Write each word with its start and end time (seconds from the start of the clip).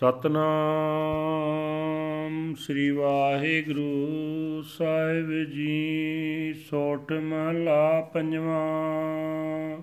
ਸਤਨਾਮ 0.00 2.54
ਸ੍ਰੀ 2.54 2.90
ਵਾਹਿਗੁਰੂ 2.90 4.62
ਸਾਹਿਬ 4.62 5.44
ਜੀ 5.44 6.54
ਸੋਠ 6.70 7.12
ਮਹਲਾ 7.12 8.00
ਪੰਜਵਾਂ। 8.00 9.82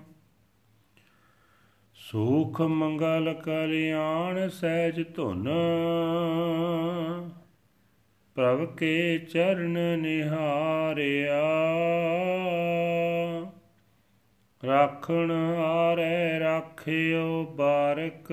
ਸੁਖ 1.94 2.60
ਮੰਗਲ 2.60 3.40
ਕਲਿਆਣ 3.44 4.48
ਸਹਿਜ 4.48 5.14
ਧੁਨ, 5.14 5.48
ਪ੍ਰਭ 8.34 8.76
ਕੇ 8.76 9.18
ਚਰਨ 9.18 9.98
ਨਿਹਾਰਿਆ। 9.98 11.42
ਰਾਖਣ 14.66 15.54
ਆਰੇ 15.58 16.40
ਰਾਖਿਓ 16.40 17.54
ਬਾਰਕ 17.56 18.32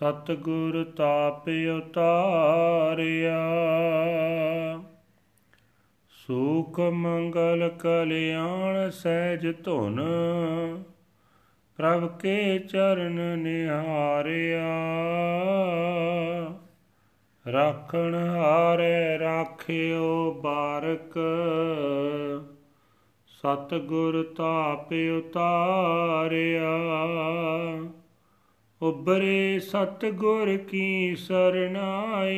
ਸਤਗੁਰ 0.00 0.84
ਤਾਪ 0.96 1.48
ਉਤਾਰਿਆ। 1.76 3.38
ਸੁਖ 6.10 6.80
ਮੰਗਲ 6.80 7.68
ਕਲਿਆਣ 7.80 8.90
ਸਹਿਜ 8.90 9.64
ਧੁਨ, 9.64 10.00
ਪ੍ਰਭ 11.76 12.18
ਕੇ 12.18 12.58
ਚਰਨ 12.58 13.38
ਨਿਹਾਰਿਆ। 13.38 14.66
ਰਾਖਣ 17.52 18.14
ਹਾਰੇ 18.14 19.18
ਰਾਖਿਓ 19.18 20.40
ਬਾਰਕ, 20.42 21.18
ਸਤਗੁਰ 23.26 24.34
ਤਾਪ 24.36 24.92
ਉਤਾਰਿਆ। 24.92 26.55
ਉਬਰੇ 28.82 29.60
ਸਤਗੁਰ 29.60 30.56
ਕੀ 30.56 31.16
ਸਰਨਾਈ, 31.16 32.34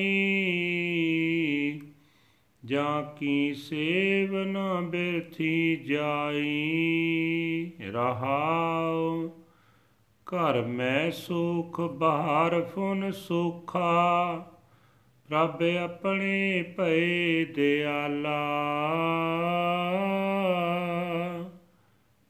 ਜਾਂ 2.64 3.16
ਕੀ 3.16 3.54
ਸੇਵ 3.54 4.44
ਨਾ 4.44 4.80
ਬਿਰਥੀ 4.80 5.76
ਜਾਈ। 5.76 7.70
ਰਹਾਉ, 7.80 9.28
ਘਰ 10.26 10.62
ਮੈਂ 10.62 11.10
ਸੁਖ, 11.10 11.80
ਬਾਹਰ 11.80 12.62
ਫੁਨ 12.62 13.10
ਸੁਖਾ। 13.10 14.36
ਰੱਬ 15.30 15.62
ਆਪਣੇ 15.62 16.62
ਭਏ 16.76 17.44
ਦਿਆਲਾ। 17.44 18.38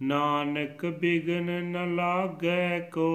ਨਾਨਕ 0.03 0.87
ਬਿਗਨ 0.87 1.65
ਨ 1.65 1.95
ਲਾਗੈ 1.95 2.81
ਕੋ, 2.81 3.09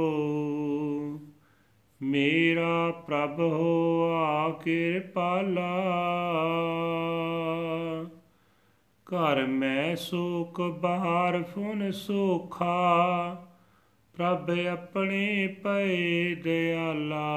ਮੇਰਾ 2.01 2.91
ਪ੍ਰਭ 2.91 3.39
ਹੋਆ 3.39 4.49
ਕਿਰਪਾਲਾ 4.49 5.69
ਘਰ 9.05 9.45
ਮੈਂ 9.45 9.95
ਸੁਖ 9.95 10.61
ਬਾਹਰ 10.61 11.43
ਫੁਨ 11.43 11.91
ਸੁਖਾ, 11.91 13.45
ਪ੍ਰਭ 14.17 14.49
ਆਪਣੇ 14.71 15.47
ਪਏ 15.47 16.35
ਦਿਆਲਾ। 16.35 17.29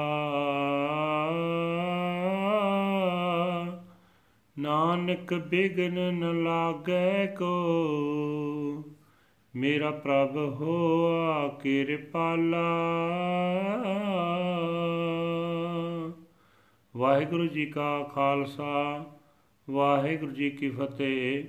ਨਾਨਕ 4.59 5.33
ਬਿਗਨ 5.33 6.13
ਨ 6.13 6.43
ਲਾਗੈ 6.43 7.25
ਕੋ 7.25 7.53
ਮੇਰਾ 9.57 9.91
ਪ੍ਰਭ 9.91 10.37
ਹੋਆ 10.37 11.47
ਕਿਰਪਾਲਾ। 11.47 12.63
ਵਾਹਿਗੁਰੂ 16.97 17.47
ਜੀ 17.47 17.65
ਕਾ 17.65 18.03
ਖਾਲਸਾ, 18.03 19.05
ਵਾਹਿਗੁਰੂ 19.69 20.31
ਜੀ 20.31 20.49
ਕੀ 20.49 20.69
ਫਤਿਹ। 20.69 21.43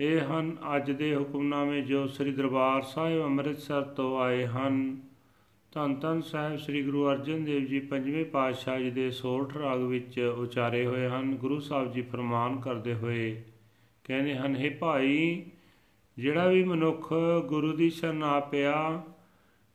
ਇਹ 0.00 0.20
ਹਨ 0.20 0.56
ਅੱਜ 0.76 0.90
ਦੇ 0.90 1.16
ਹੁਕਮਨਾਮੇ 1.16 1.80
ਜੋ 1.80 2.06
ਸ੍ਰੀ 2.06 2.32
ਦਰਬਾਰ 2.32 2.82
ਸਾਹਿਬ 2.82 3.22
ਅੰਮ੍ਰਿਤਸਰ 3.22 3.82
ਤੋਂ 3.82 4.20
ਆਏ 4.20 4.46
ਹਨ। 4.46 5.00
ਧੰਨ 5.72 5.94
ਧੰਨ 5.94 6.20
ਸਾਹਿਬ 6.20 6.56
ਸ੍ਰੀ 6.56 6.82
ਗੁਰੂ 6.82 7.10
ਅਰਜਨ 7.10 7.44
ਦੇਵ 7.44 7.64
ਜੀ 7.64 7.80
ਪੰਜਵੇਂ 7.80 8.24
ਪਾਤਸ਼ਾਹ 8.24 8.78
ਜੀ 8.78 8.90
ਦੇ 8.90 9.10
ਸੋਠ 9.10 9.56
ਰਾਗ 9.56 9.80
ਵਿੱਚ 9.80 10.18
ਉਚਾਰੇ 10.18 10.86
ਹੋਏ 10.86 11.08
ਹਨ। 11.08 11.36
ਗੁਰੂ 11.36 11.60
ਸਾਹਿਬ 11.60 11.92
ਜੀ 11.92 12.02
ਫਰਮਾਨ 12.02 12.60
ਕਰਦੇ 12.60 12.94
ਹੋਏ 12.94 13.42
ਕਹਿੰਦੇ 14.04 14.36
ਹਨ 14.36 14.56
हे 14.56 14.72
ਭਾਈ 14.78 15.42
ਜਿਹੜਾ 16.20 16.46
ਵੀ 16.46 16.64
ਮਨੁੱਖ 16.64 17.14
ਗੁਰੂ 17.46 17.72
ਦੀ 17.72 17.90
ਸ਼ਰਨ 17.90 18.22
ਆ 18.22 18.40
ਪਿਆ 18.40 19.02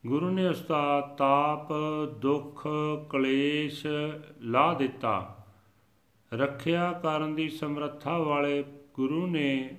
ਗੁਰੂ 0.05 0.29
ਨੇ 0.29 0.47
ਉਸ 0.47 0.65
ਦਾ 0.65 1.15
ਤਾਪ, 1.17 1.67
ਦੁੱਖ, 2.21 2.67
ਕਲੇਸ਼ 3.09 3.85
ਲਾ 4.41 4.73
ਦਿੱਤਾ। 4.73 5.45
ਰੱਖਿਆ 6.33 6.91
ਕਰਨ 6.91 7.35
ਦੀ 7.35 7.49
ਸਮਰੱਥਾ 7.49 8.17
ਵਾਲੇ 8.17 8.63
ਗੁਰੂ 8.93 9.27
ਨੇ 9.27 9.77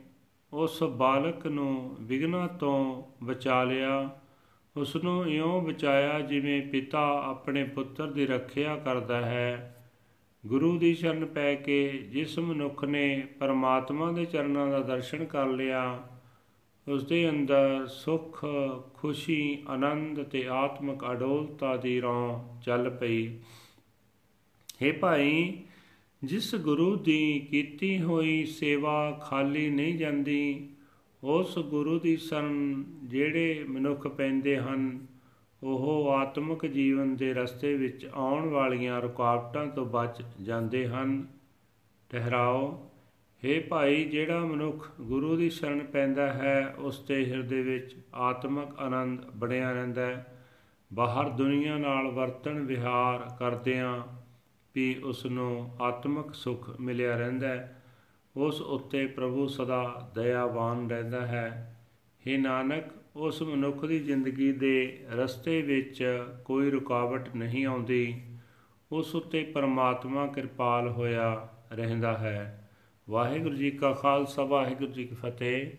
ਉਸ 0.53 0.82
ਬਾਲਕ 0.82 1.47
ਨੂੰ 1.47 1.97
ਵਿਗਨਾ 2.00 2.47
ਤੋਂ 2.47 3.03
ਬਚਾ 3.25 3.65
ਲਿਆ। 3.65 4.10
ਉਸ 4.77 4.97
ਨੂੰ 4.97 5.28
ਇਉਂ 5.28 5.62
ਬਚਾਇਆ 5.62 6.21
ਜਿਵੇਂ 6.21 6.62
ਪਿਤਾ 6.62 7.22
ਆਪਣੇ 7.27 7.65
ਪੁੱਤਰ 7.65 8.10
ਦੀ 8.10 8.27
ਰੱਖਿਆ 8.27 8.77
ਕਰਦਾ 8.77 9.16
ਹੈ। 9.16 9.72
ਗੁਰੂ 10.47 10.78
ਦੀ 10.78 10.94
ਸ਼ਰਨ 10.94 11.27
ਪੈ 11.27 11.54
ਕੇ 11.54 11.93
ਜਿਸ 11.93 12.38
ਮਨੁੱਖ 12.38 12.84
ਨੇ 12.84 13.28
ਪਰਮਾਤਮਾ 13.41 14.12
ਦੇ 14.12 14.25
ਚਰਨਾਂ 14.25 14.66
ਦਾ 14.66 14.81
ਦਰਸ਼ਨ 14.81 15.25
ਕਰ 15.25 15.47
ਲਿਆ 15.47 16.03
ਉਸ 16.89 17.05
ਦੇ 17.05 17.31
ਅੰਦਰ 17.31 17.87
ਸੁੱਖ, 17.87 18.45
ਖੁਸ਼ੀ, 18.95 19.63
ਆਨੰਦ 19.69 20.23
ਤੇ 20.23 20.49
ਆਤਮਿਕ 20.49 21.05
ਅਡੋਲਤਾ 21.13 21.77
ਦੀ 21.77 22.01
ਰੌਂ 22.01 22.45
ਚੱਲ 22.63 22.91
ਪਈ। 22.91 23.39
हे 24.83 24.95
ਭਾਈ, 25.01 25.59
ਜਿਸ 26.25 26.55
ਗੁਰੂ 26.55 26.97
ਦੀ 26.97 27.49
ਕੀਤੀ 27.51 28.03
ਹੋਈ 28.03 28.45
ਸੇਵਾ 28.45 29.19
ਖਾਲੀ 29.23 29.71
ਨਹੀਂ 29.71 29.99
ਜਾਂਦੀ, 29.99 30.69
ਉਸ 31.25 31.59
ਗੁਰੂ 31.59 31.99
ਦੀ 31.99 32.17
ਸ਼ਰਨ 32.17 32.85
ਜਿਹੜੇ 33.05 33.65
ਮਨੁੱਖ 33.69 34.07
ਪੈਂਦੇ 34.07 34.59
ਹਨ, 34.59 35.07
ਉਹ 35.63 36.13
ਆਤਮਿਕ 36.13 36.67
ਜੀਵਨ 36.67 37.17
ਦੇ 37.17 37.35
ਰਸਤੇ 37.35 37.75
ਵਿੱਚ 37.75 38.11
ਆਉਣ 38.15 38.49
ਵਾਲੀਆਂ 38.49 39.01
ਰੁਕਾਵਟਾਂ 39.01 39.67
ਤੋਂ 39.67 39.87
ਬਚ 39.87 40.23
ਜਾਂਦੇ 40.43 40.89
ਹਨ। 40.89 41.27
ਠਹਿਰਾਓ। 42.11 42.91
हे 43.47 43.62
ਭਾਈ, 43.69 44.05
ਜਿਹੜਾ 44.05 44.41
ਮਨੁੱਖ 44.41 44.91
ਗੁਰੂ 45.01 45.37
ਦੀ 45.37 45.51
ਸ਼ਰਨ 45.51 45.79
ਪੈਂਦਾ 45.79 46.33
ਹੈ, 46.33 46.75
ਉਸ 46.79 47.05
ਦੇ 47.07 47.31
ਹਿਰਦੇ 47.31 47.62
ਵਿੱਚ 47.62 47.97
ਆਤਮਿਕ 48.15 48.79
ਆਨੰਦ 48.79 49.25
ਬਣਿਆ 49.25 49.73
ਰਹਿੰਦਾ 49.73 50.07
ਹੈ। 50.07 50.45
ਬਾਹਰ 50.93 51.29
ਦੁਨੀਆ 51.29 51.79
ਨਾਲ 51.79 52.09
ਵਰਤਣ, 52.09 52.61
ਵਿਹਾਰ 52.61 53.37
ਕਰਦਿਆਂ 53.39 54.03
ਵੀ 54.75 55.01
ਉਸ 55.05 55.27
ਨੂੰ 55.27 55.77
ਆਤਮਿਕ 55.81 56.34
ਸੁਖ 56.34 56.81
ਮਿਲਿਆ 56.81 57.19
ਰਹਿੰਦਾ 57.19 57.49
ਹੈ। 57.49 57.83
ਉਸ 58.37 58.61
ਉੱਤੇ 58.61 59.07
ਪ੍ਰਭੂ 59.07 59.47
ਸਦਾ 59.47 60.11
ਦਇਆਵਾਨ 60.15 60.91
ਰਹਿੰਦਾ 60.91 61.27
ਹੈ। 61.27 61.78
हे 62.27 62.41
ਨਾਨਕ, 62.41 62.84
ਉਸ 63.17 63.43
ਮਨੁੱਖ 63.43 63.84
ਦੀ 63.84 63.99
ਜ਼ਿੰਦਗੀ 63.99 64.53
ਦੇ 64.53 65.05
ਰਸਤੇ 65.13 65.63
ਵਿੱਚ 65.63 66.25
ਕੋਈ 66.45 66.71
ਰੁਕਾਵਟ 66.71 67.37
ਨਹੀਂ 67.37 67.67
ਆਉਂਦੀ। 67.67 68.23
ਉਸ 68.93 69.15
ਉੱਤੇ 69.15 69.43
ਪਰਮਾਤਮਾ 69.43 70.27
ਕਿਰਪਾਲ 70.27 70.89
ਹੋਇਆ 70.89 71.49
ਰਹਿੰਦਾ 71.73 72.19
ਹੈ। 72.19 72.63
ਵਾਹਿਗੁਰੂ 73.09 73.55
ਜੀ 73.56 73.71
ਕਾ 73.71 73.93
ਖਾਲਸਾ 73.93 74.44
ਵਾਹਿਗੁਰੂ 74.44 74.93
ਜੀ 74.93 75.05
ਕੀ 75.06 75.15
ਫਤਿਹ 75.15 75.77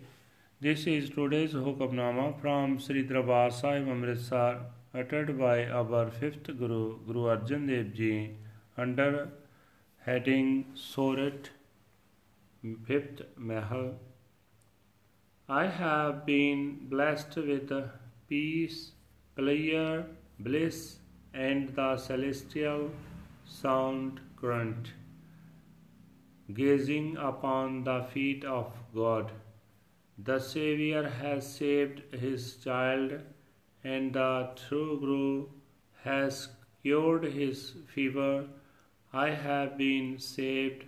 This 0.60 0.84
is 0.88 1.08
today's 1.16 1.52
Hukamnama 1.64 2.22
from 2.38 2.72
Sri 2.84 3.02
Darbar 3.08 3.50
Sahib 3.56 3.90
Amritsar 3.94 4.54
uttered 4.92 5.38
by 5.38 5.66
our 5.80 6.10
fifth 6.10 6.48
Guru, 6.62 6.98
Guru 7.06 7.26
Arjan 7.34 7.68
Dev 7.68 7.92
Ji 7.98 8.36
under 8.84 9.28
heading 10.06 10.50
Sorat 10.74 11.50
fifth 12.88 13.22
Mahal. 13.36 13.86
I 15.48 15.66
have 15.68 16.26
been 16.26 16.64
blessed 16.90 17.36
with 17.36 17.72
peace, 18.28 18.92
clear 19.36 20.06
bliss 20.40 20.98
and 21.32 21.74
the 21.76 21.96
celestial 21.98 22.90
sound 23.44 24.20
current 24.42 24.92
gazing 26.54 27.16
upon 27.16 27.84
the 27.84 28.02
feet 28.12 28.44
of 28.44 28.72
God. 28.94 29.30
The 30.16 30.38
Saviour 30.38 31.08
has 31.08 31.54
saved 31.54 32.02
his 32.14 32.56
child, 32.56 33.12
and 33.84 34.12
the 34.12 34.50
true 34.56 34.98
Guru 34.98 35.46
has 36.02 36.48
cured 36.82 37.24
his 37.24 37.74
fever. 37.94 38.46
I 39.12 39.30
have 39.30 39.76
been 39.76 40.18
saved 40.18 40.84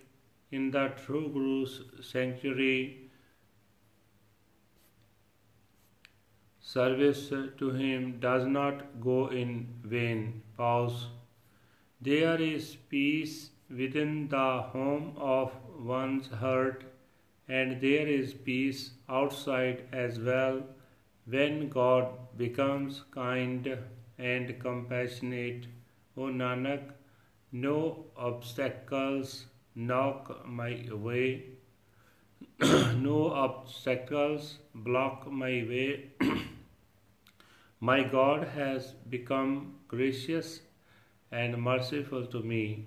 in 0.51 0.71
the 0.71 0.93
true 1.05 1.29
Guru's 1.29 1.83
sanctuary. 2.01 3.11
Service 6.61 7.29
to 7.59 7.71
him 7.71 8.19
does 8.21 8.47
not 8.47 9.01
go 9.01 9.29
in 9.29 9.69
vain. 9.85 10.43
Pause. 10.57 11.07
There 12.01 12.41
is 12.41 12.77
peace 12.89 13.51
within 13.71 14.29
the 14.29 14.63
home 14.73 15.13
of 15.17 15.53
one's 15.79 16.27
heart, 16.29 16.85
and 17.49 17.81
there 17.81 18.07
is 18.07 18.33
peace 18.35 18.91
outside 19.09 19.85
as 19.93 20.19
well 20.19 20.63
when 21.27 21.69
God 21.69 22.09
becomes 22.37 23.03
kind 23.13 23.79
and 24.19 24.59
compassionate. 24.61 25.67
O 26.17 26.23
Nanak, 26.23 26.93
no 27.53 28.07
obstacles 28.17 29.47
knock 29.75 30.45
my 30.47 30.89
way, 30.93 31.45
no 32.61 33.31
obstacles 33.31 34.59
block 34.75 35.31
my 35.31 35.65
way. 35.73 36.11
my 37.81 38.03
God 38.03 38.49
has 38.49 38.93
become 39.09 39.77
gracious 39.89 40.61
and 41.33 41.63
merciful 41.63 42.27
to 42.27 42.43
me. 42.43 42.87